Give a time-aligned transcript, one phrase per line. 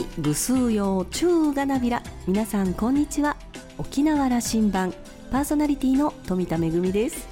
[0.00, 0.20] はい。
[0.20, 3.36] 部数用中がなびら皆さんこんにちは。
[3.76, 4.94] 沖縄羅針盤
[5.30, 7.28] パーソナリティの富田恵です。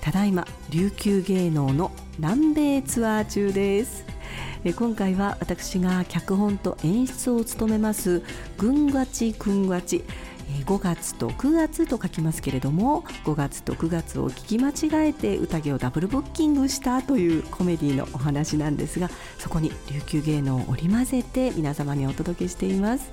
[0.00, 4.06] ただいま琉球芸能の南米ツアー中です。
[4.64, 8.22] 今回は私が脚本と演出を務めます
[8.56, 10.04] 「ぐんがちくんがち」
[10.62, 23.12] 5月と9月と書きますけれども5月と9月を聞き間違えて宴をダブルブッキングしたというコメディのお話なんですがそこに琉球芸能を織り交ぜて皆様にお届けしています。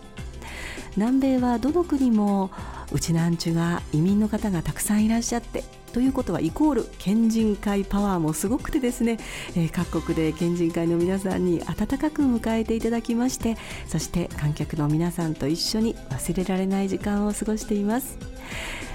[0.95, 2.51] 南米はどの国も
[2.91, 9.17] うちなんちゅが移民の方がたくさんいらっしゃってということはイコール県人会パワーもすごくてですね、
[9.55, 13.57] えー、各国で県人会の皆さんに温かく迎えていただきまして
[13.87, 18.17] そして観客の皆さんと一緒に忘れられない時間を過ごしています。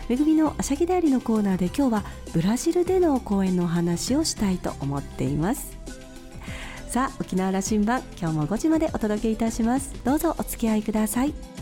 [0.09, 5.79] めぐみのあしゃぎだりのコーナーで今日はブラジルでの公演のお話をしたいと思っています。
[6.89, 9.93] さあ沖縄羅針盤今日も5時までお届けいたします。
[10.05, 11.54] どうぞお付き合いください。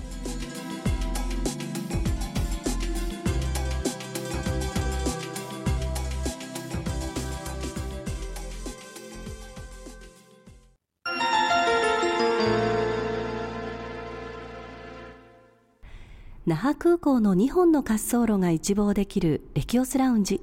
[16.44, 20.40] 那覇空港の2本の滑走路が一望できるレキオスラウンジ。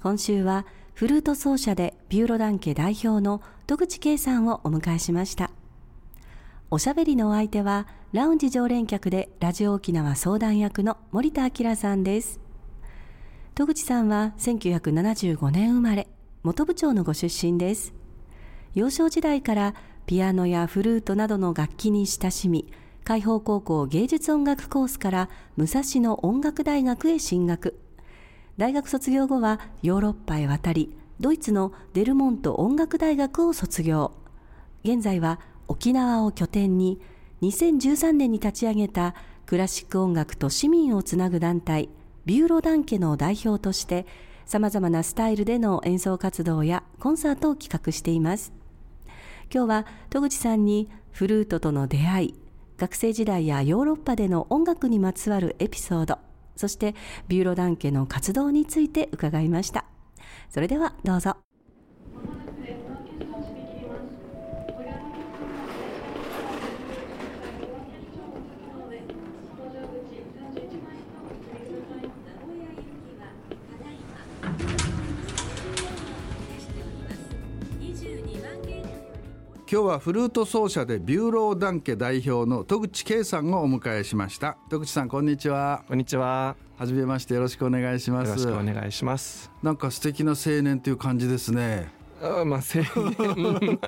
[0.00, 5.50] 今週はフルート奏者でビューロダン家代表の戸口圭さんをお迎えしました。
[6.70, 12.38] おしゃべりのお相手はラウンジ常連客でラジオ沖縄相談役の森田明さんです。
[13.56, 16.06] 戸口さんは1975年生まれ
[16.44, 17.92] 元部長のご出身です。
[18.76, 19.74] 幼少時代から
[20.06, 22.72] ピアノやフルートなどの楽器に親しみ
[23.04, 27.76] 海邦高校芸術音楽コースから武蔵野音楽大学へ進学。
[28.58, 34.12] 大学卒業後はヨーロッパへ渡りドイツのデルモント音楽大学を卒業。
[34.84, 37.00] 現在は沖縄を拠点に
[37.42, 41.88] 2013年に立ち上げたクラシック音楽と市民をつなぐ団体
[42.24, 44.06] ビューロダン家の代表として
[44.46, 48.52] さまざまなスタイルでの演奏活動やコンサートを企画しています。
[49.52, 52.41] 今日は戸口さんにフルートとの出会い
[52.82, 56.18] 学生時代やヨーロッパでの音楽にまつわるエピソード
[56.56, 56.96] そして
[57.28, 59.84] ビューロダン家の活動について伺いました。
[60.50, 61.51] それではどうぞ。
[79.72, 84.58] 今日はフルート奏者でビューローダン家代表の戸口圭さんをお迎えしました。
[84.68, 85.82] 戸口さんこんにちは。
[85.88, 86.56] こんにちは。
[86.76, 88.28] はじめましてよろしくお願いします。
[88.28, 89.50] よろしくお願いします。
[89.62, 91.90] なんか素敵な青年という感じですね。
[92.20, 92.82] あまあ青
[93.62, 93.80] 年。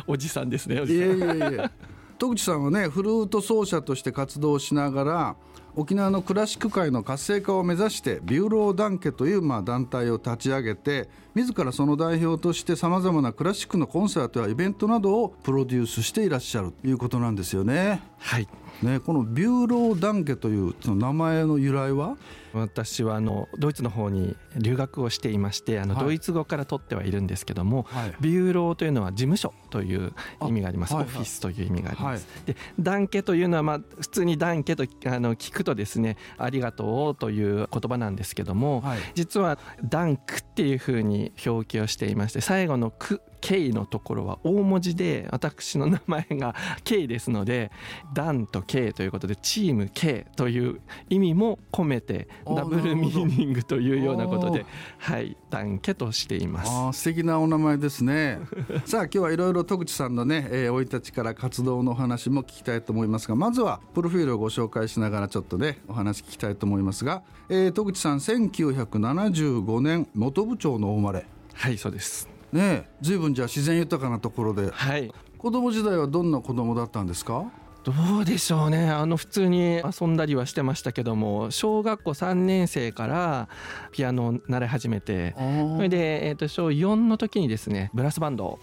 [0.08, 1.70] おじさんですねいえいえいえ。
[2.18, 5.36] 戸口さんはねフルート奏者として活動しながら
[5.74, 18.02] 沖縄のクラシック界の活性化を目指してビューロー団家というまあ団体を立ち上げて自らその代表としてさまざまなクラシックのコンサートやイベントなどをプロデュースしていらっしゃるということなんですよね。
[18.18, 18.46] はい
[18.82, 22.16] ね、このビューローダン家という名前の由来は？
[22.54, 30.12] 私はあのドイツの方に留学をしていましてあの、ドイツ語から取ってはいるんですけども、はい、ビューローというのは事務所という
[30.46, 32.26] 意味があります、オフィスという意味があります。
[32.34, 38.84] はい、でダン家というのは、まあ、普通にダン家とあの聞くとですねありがとうという言葉なんですけども、
[39.14, 46.54] 実はダンクっていうふうに表記をしていまして最後の「く」K のところは大文字で私の名前が
[46.84, 47.70] K ですので
[48.14, 50.80] ダンと K ということでチーム K という
[51.10, 54.64] 意味も込めてダブルミーニングというようなことで
[54.98, 56.70] はいダンケとしています。
[56.72, 58.40] あ素敵なお名前ですね。
[58.86, 71.26] さあ今日はいろいろ戸口さんのね生、えー、い立ちから活動のお話も聞きたいと思いますがまずはプロフィールをご紹介しながらちょっとねお話聞きたいと思いますが、えー、戸口さん1975年元部長のお生まれ。
[71.54, 77.50] はいそうですね随分じゃあ自然豊かなところで、はい、子供時代はどんな子供だったんですか？
[77.84, 78.90] どうでしょうね。
[78.90, 83.48] あの普通に遊んだりはしてましたけども小学校3年生から
[83.90, 85.34] ピアノを習い始めて
[85.76, 88.60] それで、えー、と小4の時にですねブラスバンド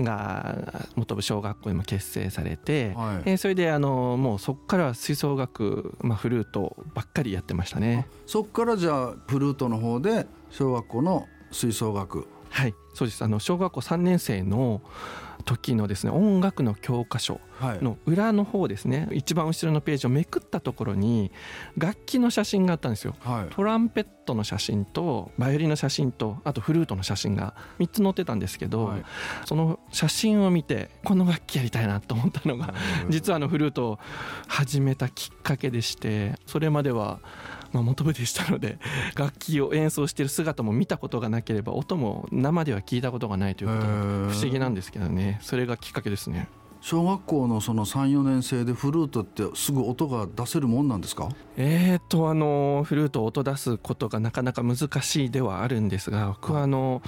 [0.00, 8.08] が元部小学校にも結成されて、はい、えー、それであのもうそこから吹奏楽、まあ、フルートばっかりやってましたね。
[8.26, 13.22] そこからじゃあフルートの方で小学校の吹奏楽はいそうです。
[13.22, 14.80] あの小学校3年生の
[15.44, 17.40] 時のですね音楽の教科書
[17.82, 21.30] の裏の方ですね、はい、一番後ろのページをめくったところに
[21.76, 29.04] 楽器の写真があったんですよ、はい、トランペットの写真とバイオリンの写真とあとフルートの写真が3つ載ってたんですけど、はい、
[29.44, 32.74] その写真を見てこの楽器やりたいなと思ったのが
[33.08, 33.98] 実はあのフルートを
[34.48, 37.20] 始めたきっかけでしてそれまでは
[37.76, 38.78] まあ、元部でしたので
[39.14, 46.48] 楽器を演奏してる姿も見たことがなければ音も生では聞いたことがないということ不思議なんですけどねそれがきっかけですね。
[46.80, 51.28] 小学校のその34年生でフルートってすぐ音が出せるもんなんですか？
[51.56, 57.02] えーとあのフルート音出すことがなかなか難しいではあるんですが僕はあの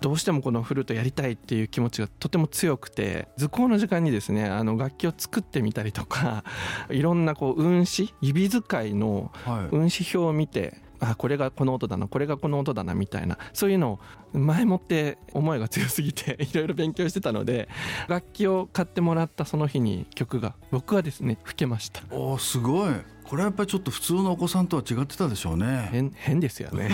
[0.00, 6.44] どうしてもこのフルートやりたいっていう気持ちがとても強くて図工の時間にですねあの楽器を作ってみたりとか
[6.90, 9.32] いろんなこう運指指使いの
[9.72, 14.00] 運指表を見てあこれがこの音だなこれがこの音だなみたいなそういうの
[14.32, 17.68] を前もって思いが強すぎて いろいろ勉強してたので
[18.08, 22.02] 楽器を買ってもらったその日に曲が僕はですね吹けました。
[22.10, 22.94] おすごい。
[23.24, 25.88] これはやっぱりちょっと普通のお子さんとは違ってたでしょうね。
[25.90, 26.90] 変変ですよね。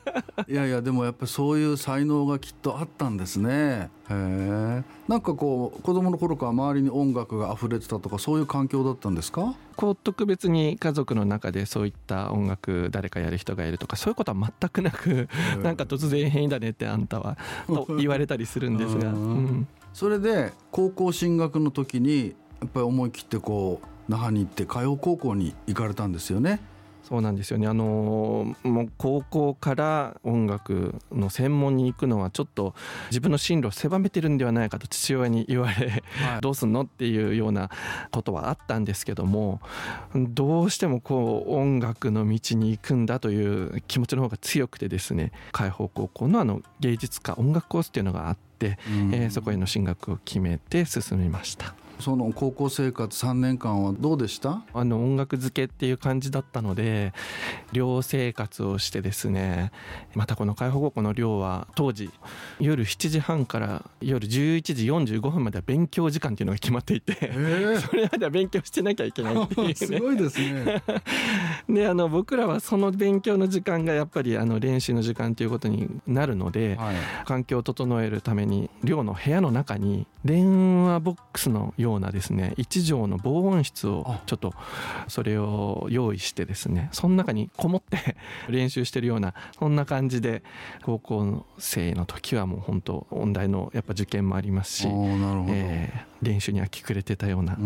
[0.48, 3.90] いやいやでもやっぱりそういう才能がきっとあったんですね。
[4.08, 4.12] へ
[5.08, 5.14] え。
[5.14, 9.54] んかこう子供の頃から周りに音楽が溢れてたとかそういう環境だったんですか？
[9.76, 15.28] こう特別に家族の中でそういった音楽誰かやる人がいるとかそういうことは全くなく
[15.62, 17.36] なんか突然変異だねってあんたは
[17.68, 26.60] と言われたりするんですが、うん、それで高校進学の時にやっぱり思い切ってこう那覇に行って歌謡高校に行かれたんですよね。
[27.06, 32.74] そうなんですよねあのもう高校から音楽の専門に行くのはちょっと
[33.10, 37.70] 自分の進路を狭めてるんではないかと父親に言われ、はい、どうすんのっていうような
[38.10, 39.60] ことはあったんですけども
[40.16, 48.80] どうしてもこう音楽の道に行くんだという気持ちの方が強くてですね海邦高校のあの芸術科音楽コースっていうのがあって、
[49.12, 51.85] えー、そこへの進学を決めて進みました。
[52.00, 54.62] その高校生活3年間はどうでした？
[54.74, 57.12] あの音楽漬けっていう感じだったので
[57.72, 59.72] 寮生活をしてですね
[60.14, 62.10] またこの海保高校の寮は当時
[62.60, 67.14] 夜7時半から夜11時45分までは勉強時間っていうのが決まっていて、
[67.80, 70.82] それまでは勉強してなきゃいけないっていう、ね、すごいですね。
[71.68, 84.52] であの僕らはその勉強の時間がやっぱりあの練習の時間ということになるので、はい、環境を整えるために寮の部屋の中に電話ボックスのようなですね一畳の防音室をちょっと
[85.08, 88.16] それを用意してですねその中にこもって
[88.50, 90.42] 練習してるようなそんな感じで
[90.82, 97.56] 高校生の時はもう本当音大のやっぱ受験もありますし、えー、練習には気くれてたような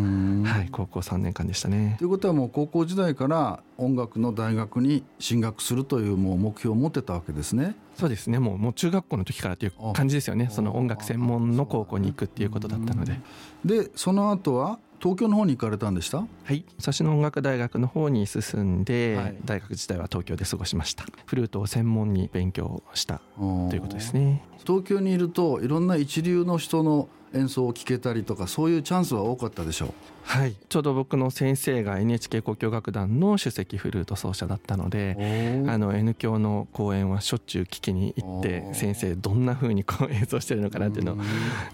[0.50, 1.96] はい、高校3年間でしたね。
[1.98, 7.74] ということはもう高校時代から音楽の大学に進学するというもう目標を持ってたわけですね。
[7.96, 8.38] そうですね。
[8.38, 10.48] もうもう中学校の時からという感じですよね。
[10.50, 13.20] その音楽専門の高校に行くっていうことだったので。
[13.64, 16.18] でその後は東京の方に行かれたんでした？
[16.18, 16.64] はい。
[16.78, 21.06] 武蔵野音楽大学の方に進んで、はい、大学時代は東京で過ごしました。
[21.24, 24.44] フルートを専門に勉強したということですね。
[24.66, 29.94] 東京にいるといろんな一流の人の演奏を聴けたりとかそういうチャンスは多かったでしょう。
[30.22, 30.54] はい。
[30.68, 41.16] ちょうど僕の先生が NHK 交響楽団の首席フルート奏者だったのであの N 響の公演はしょっちゅう聞きに行って先生どんな風にこう演奏してるのかなっていうのを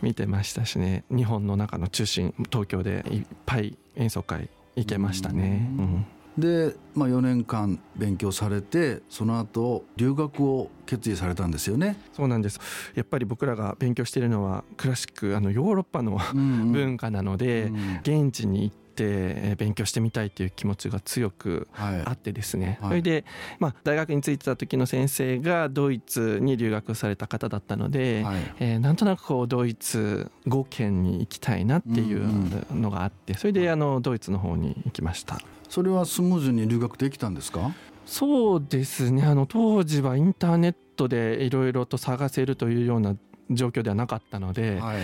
[0.03, 1.05] 見てましたしね。
[1.11, 5.69] 日本の中の中心東京でいっぱい演奏会行けましたね。
[5.79, 6.07] うん
[6.39, 11.97] で、まあ、4年間勉強されてその後留学を決意されたんですよね。
[12.13, 12.61] そうなんです。
[12.95, 23.25] やっぱり僕らが勉強しているのはクラシックあのヨーロッパの、文化なので、現地に行ってて勉強してみたいという気持ちが強くあってですね、はい、それで、
[23.61, 32.27] まあ、大学に着いてた時の先生がドイツに留学された方だったので、はい、えー、なんとなくこうドイツ語圏に行きたいなっていう
[32.75, 35.41] のがあってそれであのドイツの方に行きました。
[35.69, 37.73] それはスムーズに留学できたんですか？
[38.05, 39.25] そうですね。
[39.25, 43.17] あの当時はインターネットでいろいろと探せるというような
[43.51, 44.97] 状況ではなかったので、はい、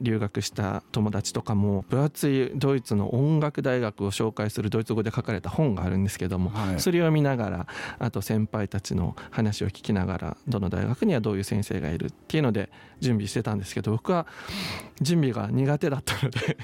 [0.00, 7.66] 留学した友達とかも分厚いドイツの音楽大学を紹介するドイツ語で書かれた本があるんですけども、はい、それを見ながら
[7.98, 14.26] あと先輩たちの話を聞きながらどの大学にはどういう先生がいるっていうので準備してたんですけど僕は
[15.00, 16.58] 準備が苦手だったので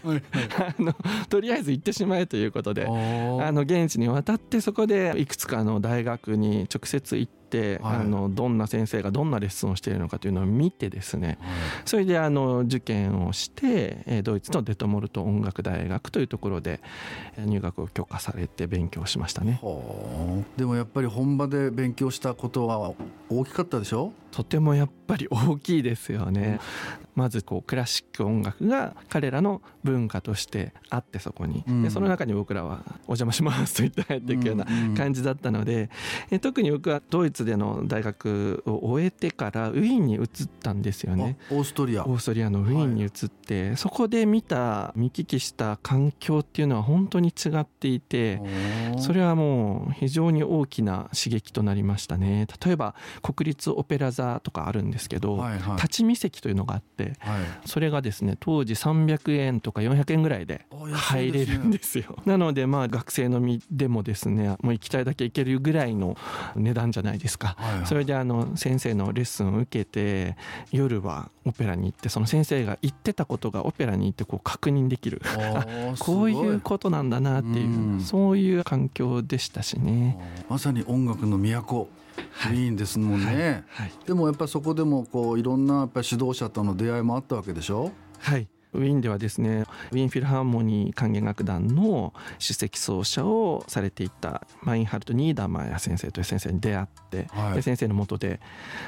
[0.78, 0.94] あの
[1.28, 7.44] とりあえず行ってしまえということであの現地に渡ってそこでいくつかの大学に直接行って。
[7.54, 11.38] はい、あのどんな先生がどんなレッスンをしているのかというのを見てですね、はい、
[11.84, 16.80] それであの受験をしてドイツのデトモルト音楽大学というところで
[17.38, 19.60] 入学を許可されて勉強しましたね。
[20.56, 22.92] でもやっぱり本場で勉強したことは
[23.28, 24.12] 大きかったでしょ？
[24.32, 26.58] とてもやっぱり大きいですよね。
[27.14, 34.66] まずこうクラシック音楽が彼らの文化としてあってそこに、うん、でその中に僕らは「お邪魔します」と言って入っていくような
[34.96, 35.90] 感じだったので、
[36.30, 40.26] うん、特に僕はドイツでの大学を終えてからウィーンに移っ
[40.60, 41.36] たんですよね。
[41.50, 42.04] オーストリア。
[42.04, 48.40] オーストリアのウィーンに移って、はい、そこで見た見聞きした環境っていうのは本当に違っていて
[48.98, 52.46] それはもう非常に大きな刺激となりましたね。
[52.64, 66.16] 例えば国立オペラ座とかあるんですけど、はいはい、立ち見席というのがあって、はい、それがですね当時300円とか400円ぐらいで入れるんですよ、ね、 なのでまあ学生の身でもですねもう行きたいだけ行けるぐらいの
[66.56, 70.36] 値段じゃないですか、はいはい、それであの先生のレッスンを受けて
[70.70, 75.20] 夜はオペラに行ってその先生が言ってたことがオペラに行ってこう確認できる。
[75.98, 80.18] こういうことなんだなっていうそういう環境でしたしね。
[80.48, 81.88] まさに音楽の都
[82.46, 83.86] ウィーンですもんね、はい。
[83.86, 87.92] はい、でもやっぱそこでもこういろんなやっぱ指導者との出会いもあったわけでしょ？
[88.18, 88.48] はい。
[88.72, 98.40] ウィーンではですねウィーンフィルハーモニー管弦楽団の首席奏者をされていたマインハルト・ニーダーマヤ先生という先生に出会って、はい、先生のもとで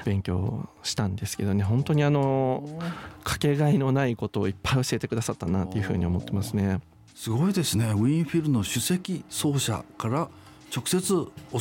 [0.05, 2.69] 勉強したんですけどね本当にあの
[3.23, 6.81] かけがえのないことをいっぱい教えてくださったなというふうに思ってますね。
[7.15, 7.85] すごいですね。
[7.93, 10.29] ウィーンフィルの首席奏者から
[10.75, 11.03] 直接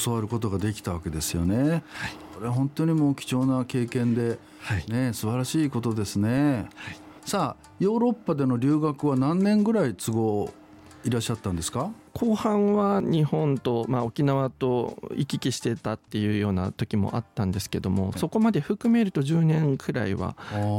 [0.03, 1.69] 教わることができたわけですよね。
[1.71, 1.81] はい、
[2.33, 4.39] これは本当にもう貴重な経験で、
[4.89, 6.67] ね、はい、素晴らしいことですね。
[6.75, 10.51] はい、さあヨーロッパでの留学は何年ぐらい都合
[11.03, 11.91] いらっしゃったんですか？
[12.15, 20.37] 後半は日本と、まあ、沖縄と行き来してたっていうような時もあったんですけどもそこまで含めると10年くらいは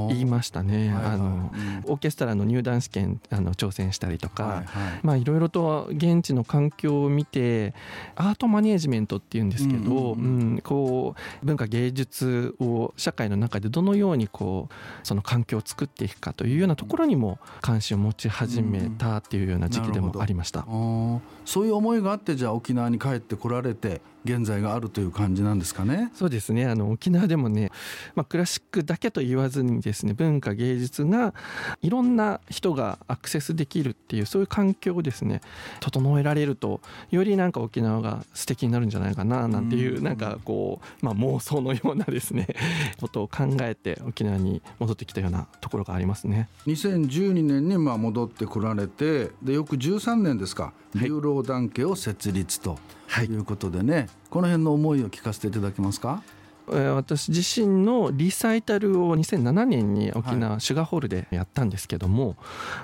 [0.08, 4.64] 言いましたね、はいはい、あの、うん、オーケストラの入団試験あの挑戦したりとか、はいはい、
[5.02, 7.74] まあいろいろと現地の環境を見て
[8.14, 14.74] アートマネージメントっていうんですけど、うん、うん、こう文化芸術を社会の中でどのようにこう
[15.06, 20.64] その環境を作っていくかというようなところにも関心を持ち始めたっていうような時期でもありました。
[20.66, 26.10] うんそういう思いがあってじゃあ沖縄に帰ってこられて現在があるという感じなんですかね。
[26.14, 27.70] そうですねあの沖縄でもね、
[28.14, 31.32] まあ、クラシックだけと言わずにですね文化芸術が
[31.80, 35.40] いろんな人がアクセスできるっていうそういう環境をですね
[35.80, 36.80] 整えられると
[37.10, 42.48] よりなんか沖縄が素敵になるんじゃないかななんていうなんかこう、まあ、妄想のようなですね
[43.00, 46.48] ことを考えて沖縄に戻ってきたようなところがありますね。
[46.66, 52.78] 2012年にまあ戻ってこられてで翌13年ですかビューロー団家を設立と。
[53.14, 56.22] ということでね、この辺の思いを聞かせていただけますか？
[56.68, 62.36] 私自身のリサイタルを2007年に沖縄シュガーホールでやったんですけども、はい、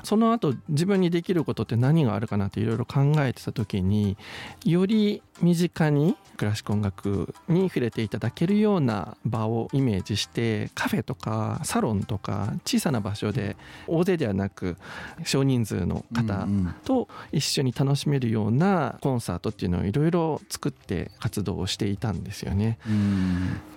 [0.05, 4.17] その後自分にできることって何があるかなっていろいろ考えてた時に
[4.65, 14.77] より身近にクラシック音楽に触れていただけるような場をイメージしてカフェとかサロンとか小さな場所で大勢ではなく
[15.25, 16.47] 少人数の方
[16.85, 22.79] と一緒に楽しめるようなコンサートっていうのをいろいろ作って活動をしていたんですよね。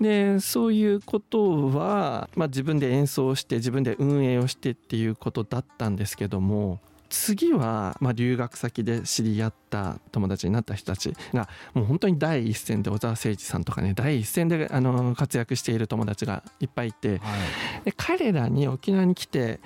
[0.02, 6.80] でそういうことは、まあ、自分で演奏して自分で運営をしてっていうことだったんですけども
[7.16, 17.20] 次は、まあ、留学先で知り合った友達になった人たちがもう本当に第一線で小沢誠二さんとかね第一線であの活躍している友達がいっぱいいて、はい、
[17.86, 19.60] で彼らに沖縄に来て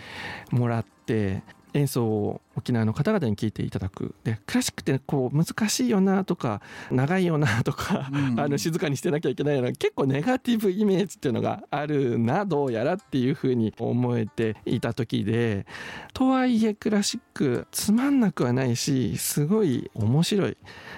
[0.51, 1.41] もらって
[1.74, 4.15] 演奏を沖縄の方々に聞いていただく。
[4.23, 6.61] でクラシックってこう難しいよなとか
[6.91, 15.65] 長いよなとか、うん、あの静かにしてなきゃいけないような結構ネガティブイメージっていうのがあるなどうやらっていうふうに思えていた時で。
[16.13, 20.57] とはいえクラシックつまんなくはないしすごい面白い。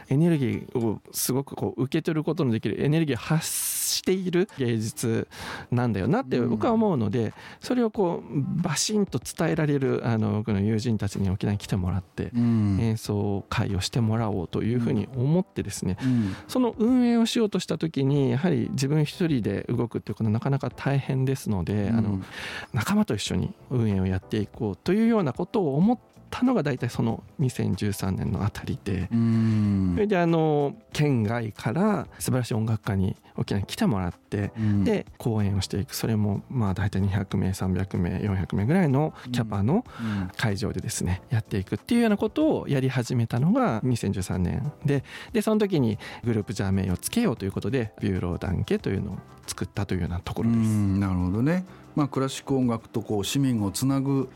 [0.09, 3.47] エネルギーをすごくこう受け取ることのできるエネルギーを発
[3.91, 5.27] している芸術
[5.71, 12.31] なんだよなって僕は思うのでそれをこうバシンと伝えられるあの僕の友人たちに沖縄に来てもらって
[12.79, 15.97] 演奏会をしてもらおうというふうに思ってですね
[16.47, 22.21] その運営をしようとした時にやはり自分一人で動くっていうことはなかなか大変ですのであの
[22.73, 29.09] 仲間と一緒に運営をやっていこうというようなことを思ってったのが大体その2013年のあたりで。
[29.93, 34.51] それであの県外から素晴らしい音楽家に沖縄に来てもらって
[34.83, 35.95] で講演をしていく。
[35.95, 39.85] それもまあ大体200名300名400名ぐらいのキャパの
[40.37, 44.71] 会場でですねやっていくっていうようなことをやり始めたのが2013年。
[44.85, 50.59] ででその時にグループジャー名をつけようということでビューロー団家というのを作ったというようなところです。
[50.59, 51.65] なるほどね。
[51.95, 54.29] まあ、クラシック音楽とこう市民をつなぐ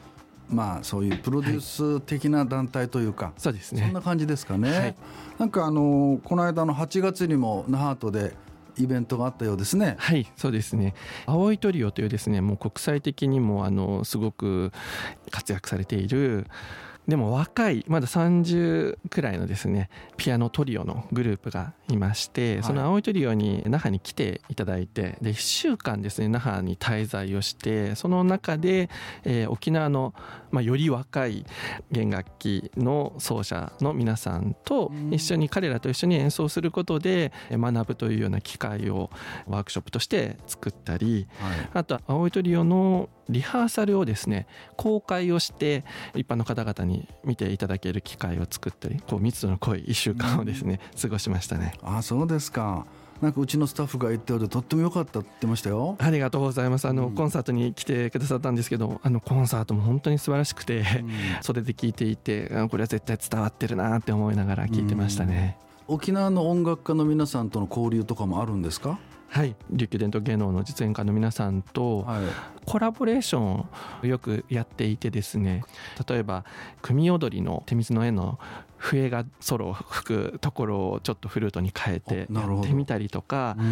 [0.50, 4.72] まあ、そういうプロデュース的な団体というか、はい、そうですねそんな感じですかね。
[4.72, 4.96] はい、
[5.40, 8.34] なんかあのこの間の8月にも那覇とで
[8.78, 9.96] イベントがあったようですね。
[9.98, 10.94] はいそうですね
[11.26, 14.72] 青いトリオというですねもう国際的にもあのすごく
[15.32, 16.48] 活躍されている
[17.08, 28.90] でも若いまだ30くらいのですねピアノトリオのグループがいまして、その青いトリオに那覇に来ていただいてで1週間ですね那覇に滞在をしてその中で、
[29.24, 30.16] えー、沖縄の、
[30.50, 31.46] まあ、より若い
[31.92, 39.12] 弦楽器の奏者の皆さんと一緒に彼らと一緒に演奏することで学ぶというような機会を
[39.48, 45.84] ワークショップとして作ったり、はい、あと青いトリオのリハーサルをですね公開をして
[46.16, 51.74] 一般の方々に見ていただける機会を作ったりこう密度の濃い1週間をですね、うん、過ごしましたね。
[51.82, 52.86] あそうですか。
[53.22, 55.96] なんかうちのスタッフが言っておいてとっても良かったって言ってましたよ。
[56.00, 56.88] ありがとうございます。
[56.88, 60.84] あの、うん、コンサートに来てくださったんですけどあのコンサートも本当に素晴らしくて、うん、
[61.42, 69.00] 袖で聞いていてこれは絶対伝わってるなって思いながら聞いてましたね、沖縄の音楽家の皆さんとの交流とかもあるんですか？
[69.36, 69.54] はい。
[69.70, 72.08] 琉球伝統芸能の実演家の皆さんと
[72.64, 73.68] コラボレーション
[74.02, 75.66] をよくやっていてですね
[76.08, 76.46] 例えば
[76.82, 78.40] 組踊りの手水の絵の
[78.78, 83.64] 笛がソロを吹くところをちょっとフルートに変えてやってみたりとかあ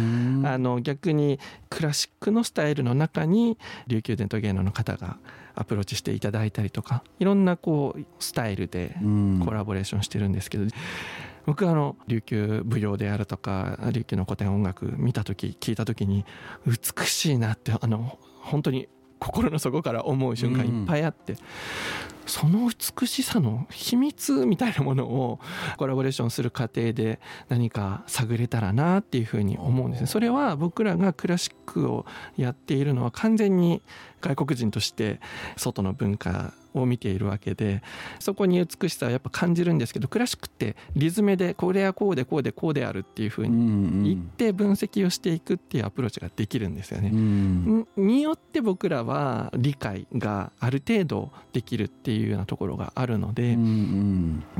[0.58, 1.40] の逆に
[1.70, 3.56] クラシックのスタイルの中に
[3.86, 5.16] 琉球伝統芸能の方が
[5.54, 8.96] アプローチしていただいたりとかいろんなこうスタイルで
[9.42, 10.66] コラボレーションしてるんですけど
[11.46, 16.24] 僕はあの琉球舞踊であるとか琉球の古典音楽見た時聞いた時に
[16.66, 21.36] 美しいなってあの本当に心の底から思う瞬間いっぱいあって、
[22.26, 25.40] その美しさの秘密みたいなものを
[25.76, 30.06] コラボレーションする過程で何か探れたらなっていうふうに思うんですね。
[30.06, 33.82] それは僕らがクラシックをやっているのは完全に
[34.20, 35.20] 外国人として
[35.56, 37.82] 外の文化を見ているわけで
[38.18, 47.10] そこに美しさはやっぱ感じるんですけどクラシックってリズムでこれはこうでこうでこうであるっていうふうに言って分析をしていくっていうアプローチができるんですよね。
[47.96, 53.56] によって僕らは理解がある程度できるっていうようなところがあるので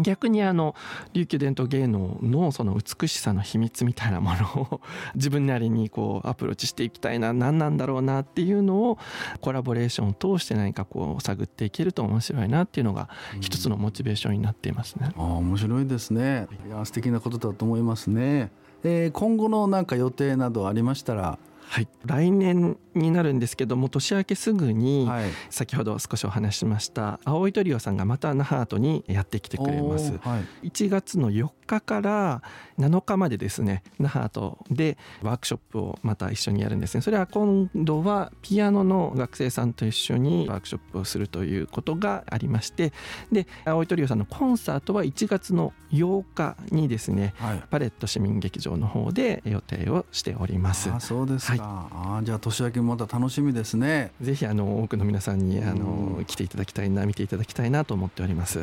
[0.00, 0.74] 逆にあの
[1.12, 4.80] 琉球伝統芸能のその美しさの秘密みたいなものを
[5.14, 8.98] 自分なりにこうアプローチしていきたいな何なんだろうなっていうのを
[9.40, 13.08] コラボレーションを通して何かこう探っていけると面白いなっていうのが
[13.40, 15.10] 一つのモチベーションになっていますね。
[15.16, 16.48] あ面白いですね。
[16.66, 18.50] いや素敵なことだと思いますね。
[18.82, 25.08] えー、今後のなんか予定などありましたらはい、来年になるんですけども年明けすぐに
[25.50, 32.42] 先ほど少しお話ししました青いトリオさんがまた那覇ーにやってきてくれます、はい、1月の4日から
[32.78, 37.00] 7日までですね那覇ーでワークショップをまた一緒にやるんですね。
[37.00, 42.92] それは今度はピアノの学生さんと一緒にワークショップをするということがありまして
[43.32, 50.90] で青いトリオさんのコンサートは1月の8日にですね、はい、パレット市民劇場の方で予定をしております。
[50.90, 54.12] あそうですか、はい、あじゃあ年明けもまた楽しみですね。
[54.20, 58.60] ぜひあの多くの皆さんにあの来ていただきたいな見ていただきたいなと思っております。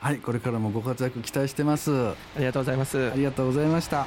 [0.00, 2.08] はいこれからもご活躍期待してます。
[2.08, 3.10] ありがとうございます。
[3.10, 4.06] ありがとうございました。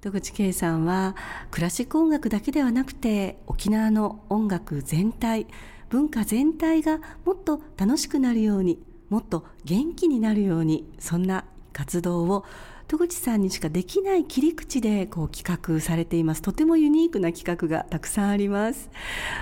[0.00, 1.14] 戸口圭さんは
[1.50, 5.46] クラシック音楽だけではなくて沖縄の音楽全体
[5.90, 8.78] 文化全体がもっと楽しくなるように
[9.10, 12.44] もっと元気になるようにそんな活動を。
[12.90, 16.42] 戸口さんにしかできない切り口でこう企画されています。
[16.42, 18.90] とてもユニークな企画がたくさんあります。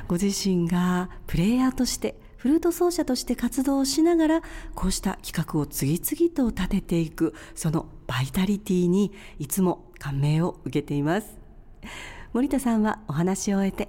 [0.07, 4.43] ご自身がプレイヤーとしてフルート奏者として活動をしながら
[4.75, 11.39] こうした企画を次々と立てていくそのバイタリティにいつも感銘を受けています。
[12.35, 13.89] 森田さんはお話を終えて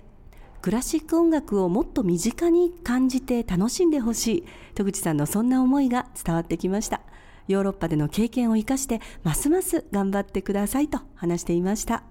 [0.62, 4.46] クラシック音楽をもっと身近に感じて楽しんでほしい。
[4.76, 7.02] 戸口さんのそんな思いが伝わってきました。
[7.48, 12.04] ヨーロッパでの経験を生かしてますます頑張ってくださいと話していました。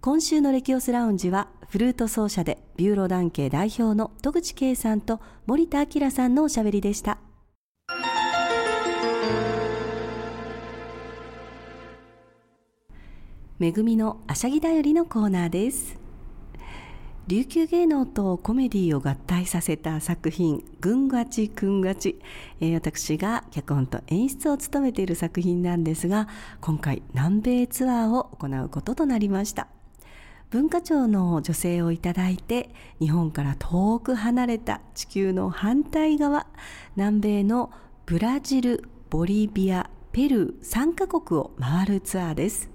[0.00, 7.18] 今週のレキオスラウンジはフルート奏者でビューロ団系代表の戸口圭さんと森田明さんのおしゃべりでした。
[13.58, 16.07] めぐみのあしゃぎだよりのコーナーです。
[17.28, 22.18] 琉球芸能とコメディを合体させた作品「ぐんがちくんがち」
[22.58, 26.26] えー、私が脚本と演出を務めている作品なんですが
[26.62, 29.68] 今回南米ツアーを行うこととなりました。
[30.48, 36.46] 文化庁の助成をいただいて日本から遠く離れた地球の反対側
[36.96, 37.70] 南米の
[38.06, 42.70] ブラジルボリビアペルー3カ国を回るツアーです。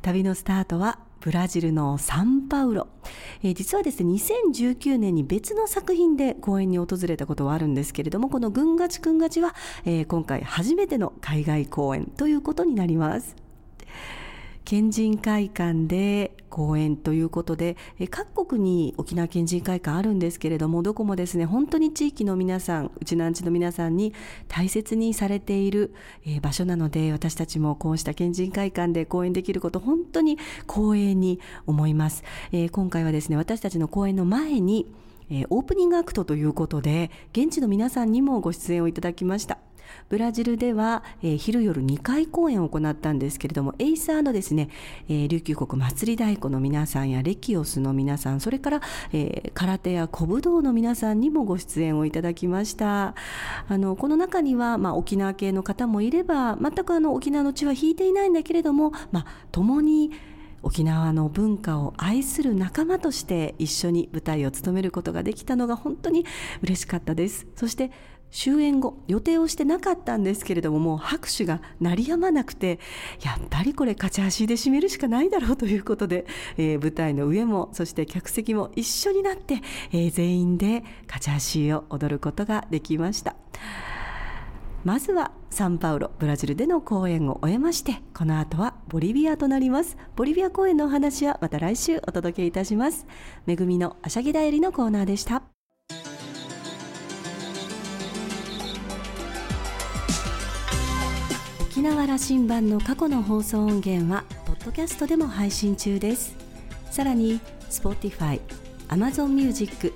[0.00, 2.86] 旅のスタートはブラジルのサンパウロ、
[3.42, 9.54] えー、実はですね2019年に別の作品で公演に訪れたことはあるんですけれどもこの「ぐんがちくんがちは」
[9.86, 13.43] えー、今回初めての海外公演ということになります。
[14.64, 17.76] 県人会館で公演ということで
[18.10, 24.14] 各国に沖縄県人会館あるんですけれどもどこもですね本当に地域の皆さんうちなんちの皆さんに
[24.48, 25.94] 大切にされている
[26.40, 32.22] 場所なので私たちもこうした県人会館で公演できること本当に光栄に思います。
[32.72, 34.86] 今回はですね私たちの公演の前に
[35.50, 39.63] オープニングアクトということで現地の皆さんにもご出演をいただきました。
[40.08, 44.68] ブラジルでは、えー、昼夜2回公演を行ったんですけれどもエイサーのですね、
[45.08, 48.80] えー、琉球国祭り太鼓の皆さんやレキオスの皆さんそれから、
[49.12, 53.14] えー、空手や古武道の皆さんにもご出演をいただきました。
[53.68, 60.10] あのこの中には、まあ、沖縄系の方もいれば全くあの沖縄の血は引いていないんだけれども、まあ、共に
[60.64, 66.24] 沖縄の文化を愛する仲間として一緒に舞台を務めることができたのが本当に
[66.62, 67.46] 嬉しかったです。
[67.54, 67.90] そして
[68.34, 72.80] 終演後予定をしてなかったんですけれどももう拍手が鳴りやまなくて
[73.22, 79.60] やっぱりこれ勝ち足で締めるしかないだろうということで、えー、舞台の上もそして客席も一緒になって、
[79.92, 83.36] えー、全員で勝ち足を踊ることができました。
[84.84, 89.96] まずはサンパウロブラジルでの公演を終えましてこの後はボリビアとなります。
[90.14, 93.06] ボリビア公演のお話はまた来週お届けいたします。
[93.46, 95.42] めぐみのあしゃぎだよりのコーナーでした。
[101.62, 106.36] 沖縄羅針盤の過去の放送音源はポッドキャストでも配信中です。
[106.90, 108.38] さらに Spotify、
[108.88, 109.94] Amazon Music、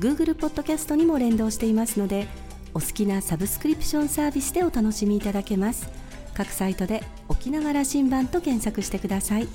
[0.00, 2.26] Google ポッドキャストにも連動していますので
[2.74, 5.88] お好きなサブスクリプションサービスでお楽しみいただけます。
[6.34, 9.48] 各サイトで沖縄羅針盤と検索してください。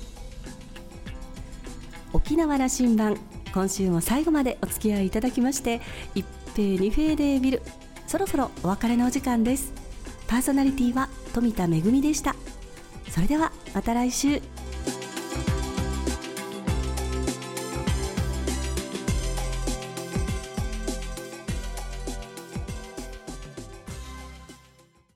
[2.13, 3.17] 沖縄羅針盤
[3.53, 5.81] 今週も最後までお付き合いいただきまして
[6.15, 7.61] 一平二平でビル
[8.07, 9.73] そろそろお別れのお時間です。
[10.27, 12.35] パーソナリティは富田恵でした。
[13.09, 14.41] それではまた来週。